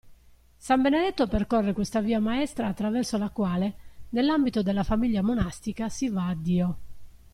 [0.57, 3.75] San Benedetto percorre questa via maestra attraverso la quale,
[4.09, 6.77] nell'ambito della famiglia monastica, si va a Dio.